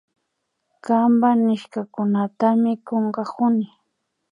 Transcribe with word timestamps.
Kanpa 0.85 1.29
nishkakunatami 1.43 2.71
kunkakuni 2.87 3.67